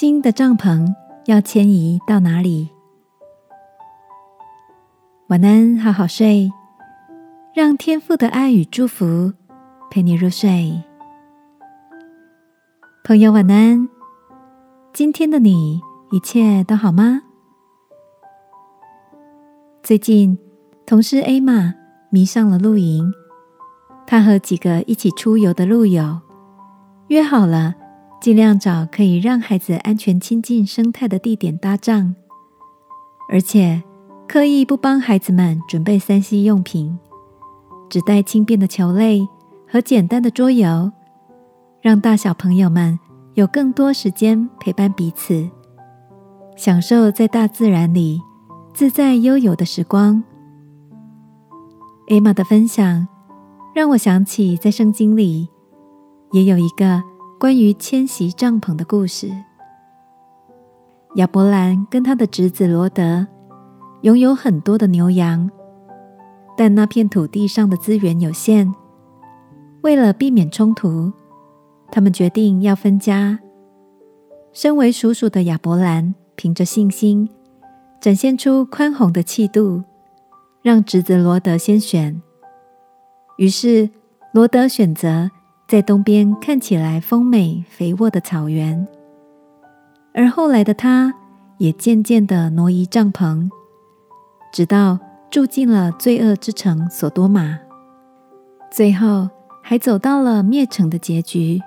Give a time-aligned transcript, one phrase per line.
[0.00, 0.94] 新的帐篷
[1.26, 2.70] 要迁移到哪里？
[5.28, 6.50] 晚安，好好睡，
[7.52, 9.34] 让天父的爱与祝福
[9.90, 10.82] 陪你入睡。
[13.04, 13.90] 朋友，晚安。
[14.94, 15.78] 今天的你
[16.10, 17.20] 一切都好吗？
[19.82, 20.38] 最近，
[20.86, 21.74] 同事 A 玛
[22.08, 23.12] 迷上了露营，
[24.06, 26.22] 她和几个一起出游的路友
[27.08, 27.74] 约好了。
[28.20, 32.14] 尽量找可以让孩子安全亲近生态的地点搭帐，
[33.30, 33.82] 而且
[34.28, 36.98] 刻意不帮孩子们准备三 C 用品，
[37.88, 39.26] 只带轻便的球类
[39.66, 40.92] 和简单的桌游，
[41.80, 42.98] 让大小朋友们
[43.34, 45.48] 有更多时间陪伴彼此，
[46.56, 48.20] 享受在大自然里
[48.74, 50.22] 自在悠游的时光。
[52.08, 53.08] 艾玛的分享
[53.74, 55.48] 让我想起，在圣经里
[56.32, 57.09] 也有一个。
[57.40, 59.32] 关于迁徙帐篷的故事。
[61.14, 63.26] 亚伯兰跟他的侄子罗德
[64.02, 65.50] 拥有很多的牛羊，
[66.54, 68.70] 但那片土地上的资源有限。
[69.80, 71.10] 为了避免冲突，
[71.90, 73.38] 他们决定要分家。
[74.52, 77.26] 身为叔叔的亚伯兰凭着信心，
[78.02, 79.82] 展现出宽宏的气度，
[80.60, 82.20] 让侄子罗德先选。
[83.38, 83.88] 于是
[84.34, 85.30] 罗德选择。
[85.70, 88.88] 在东边看起来丰美肥沃的草原，
[90.12, 91.14] 而后来的他
[91.58, 93.48] 也渐渐的挪移帐篷，
[94.52, 94.98] 直到
[95.30, 97.56] 住进了罪恶之城索多玛，
[98.68, 99.30] 最后
[99.62, 101.60] 还走到了灭城的结局。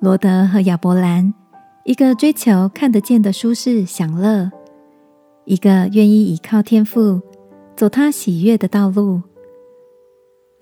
[0.00, 1.34] 罗德和亚伯兰，
[1.84, 4.50] 一个追求看得见的舒适享乐，
[5.44, 7.20] 一个愿意依靠天赋
[7.76, 9.20] 走他喜悦的道路。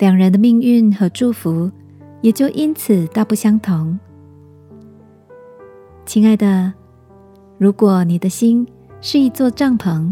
[0.00, 1.70] 两人的命运和祝福
[2.22, 3.98] 也就因此大不相同。
[6.06, 6.72] 亲爱的，
[7.58, 8.66] 如果你的心
[9.02, 10.10] 是一座帐篷，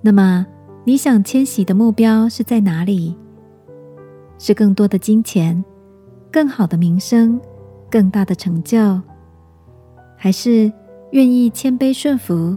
[0.00, 0.46] 那么
[0.84, 3.16] 你想迁徙的目标是在哪里？
[4.38, 5.64] 是更多的金钱、
[6.30, 7.40] 更好的名声、
[7.90, 8.78] 更大的成就，
[10.16, 10.72] 还是
[11.10, 12.56] 愿意谦卑顺服，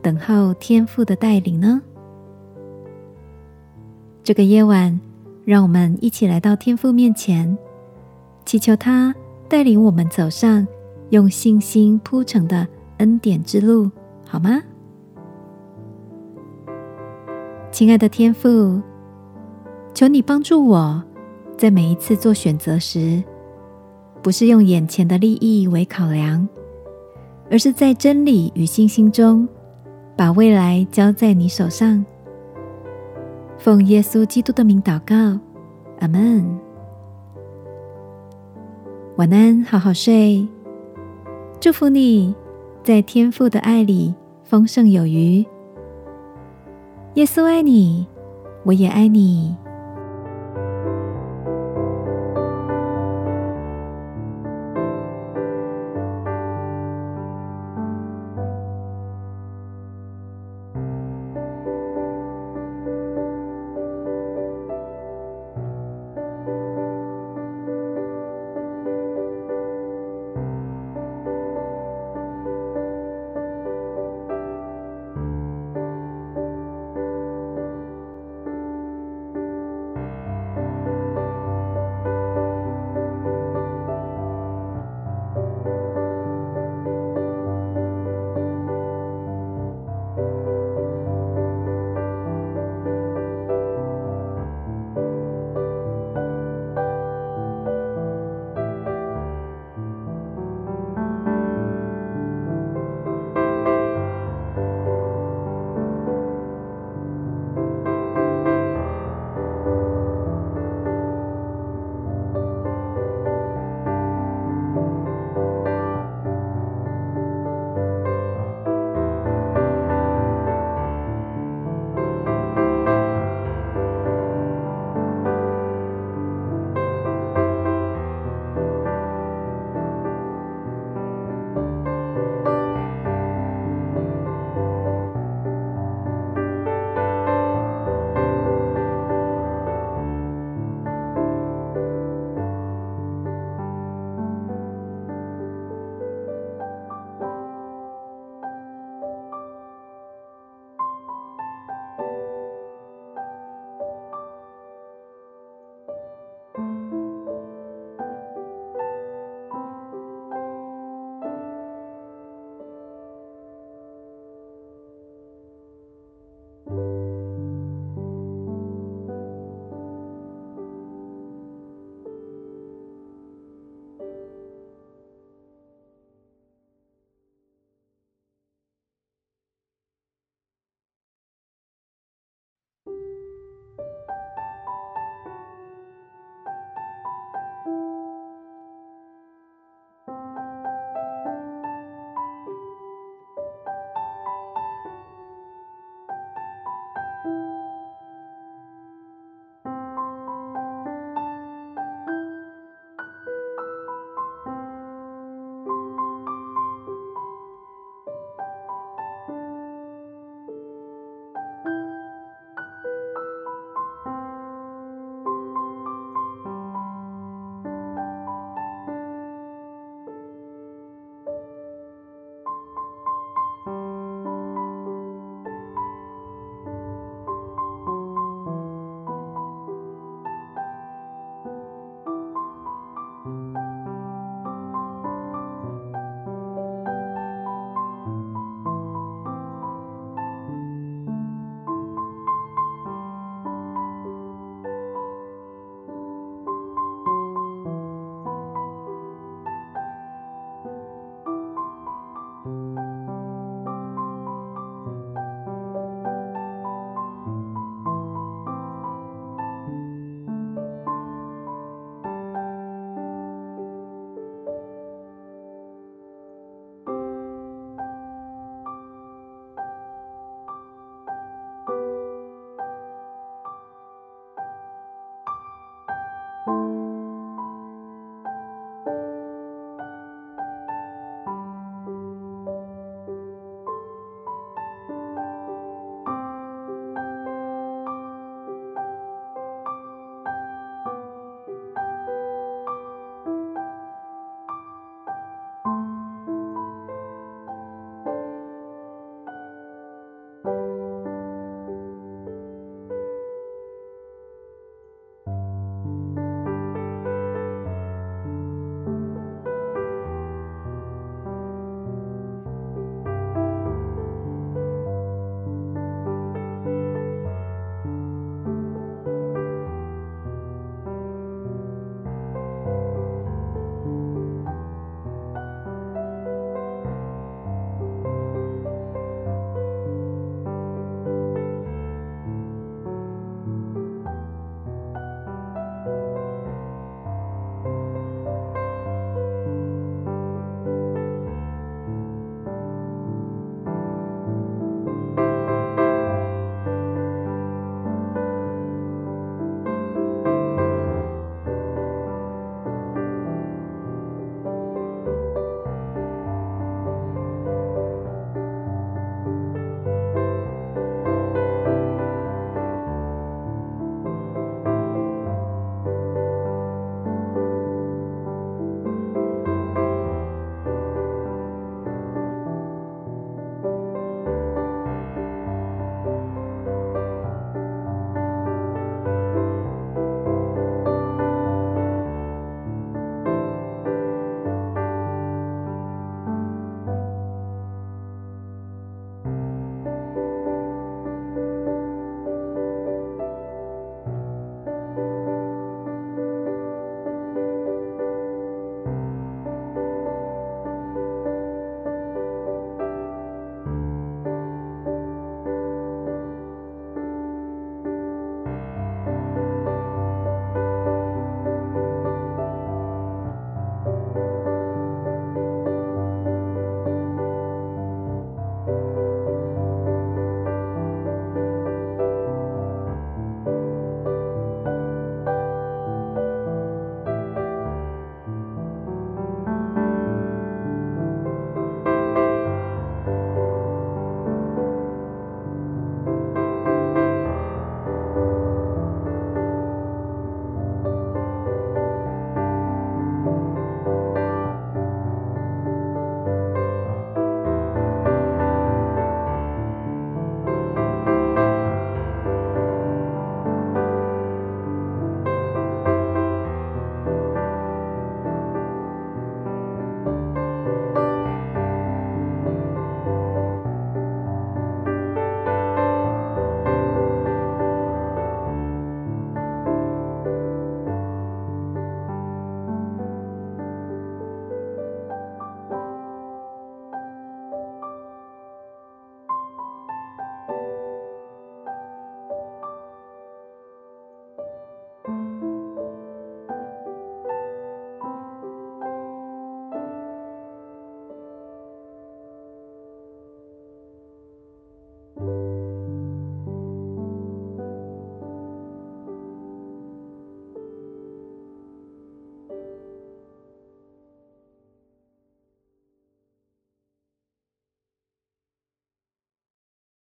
[0.00, 1.82] 等候天父的带领呢？
[4.22, 5.00] 这个夜晚。
[5.46, 7.56] 让我们一起来到天父面前，
[8.44, 9.14] 祈求他
[9.48, 10.66] 带领我们走上
[11.10, 13.88] 用信心铺成的恩典之路，
[14.24, 14.60] 好吗？
[17.70, 18.82] 亲爱的天父，
[19.94, 21.00] 求你帮助我，
[21.56, 23.22] 在每一次做选择时，
[24.20, 26.48] 不是用眼前的利益为考量，
[27.48, 29.48] 而是在真理与信心中，
[30.16, 32.04] 把未来交在你手上。
[33.66, 35.40] 奉耶稣基督的名祷告，
[35.98, 36.46] 阿门。
[39.16, 40.46] 晚安，好好睡。
[41.58, 42.32] 祝福你
[42.84, 45.44] 在天父的爱里丰盛有余。
[47.14, 48.06] 耶稣爱你，
[48.62, 49.56] 我也爱你。